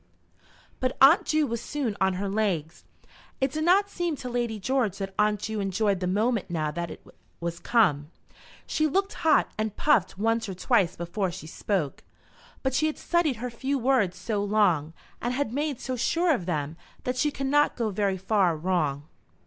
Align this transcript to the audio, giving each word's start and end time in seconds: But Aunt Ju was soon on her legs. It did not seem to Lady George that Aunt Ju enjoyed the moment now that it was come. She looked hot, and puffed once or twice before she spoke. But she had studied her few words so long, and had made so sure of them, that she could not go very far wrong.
But 0.79 0.97
Aunt 0.99 1.25
Ju 1.27 1.45
was 1.45 1.61
soon 1.61 1.95
on 2.01 2.13
her 2.13 2.27
legs. 2.27 2.85
It 3.39 3.51
did 3.51 3.63
not 3.63 3.87
seem 3.87 4.15
to 4.15 4.29
Lady 4.29 4.59
George 4.59 4.97
that 4.97 5.13
Aunt 5.19 5.41
Ju 5.41 5.59
enjoyed 5.59 5.99
the 5.99 6.07
moment 6.07 6.49
now 6.49 6.71
that 6.71 6.89
it 6.89 7.05
was 7.39 7.59
come. 7.59 8.09
She 8.65 8.87
looked 8.87 9.13
hot, 9.21 9.51
and 9.59 9.75
puffed 9.77 10.17
once 10.17 10.49
or 10.49 10.55
twice 10.55 10.95
before 10.95 11.29
she 11.31 11.45
spoke. 11.45 12.03
But 12.63 12.73
she 12.73 12.87
had 12.87 12.97
studied 12.97 13.35
her 13.35 13.51
few 13.51 13.77
words 13.77 14.17
so 14.17 14.43
long, 14.43 14.93
and 15.21 15.35
had 15.35 15.53
made 15.53 15.79
so 15.79 15.95
sure 15.95 16.33
of 16.33 16.47
them, 16.47 16.77
that 17.03 17.15
she 17.15 17.29
could 17.29 17.45
not 17.45 17.75
go 17.75 17.91
very 17.91 18.17
far 18.17 18.57
wrong. 18.57 19.03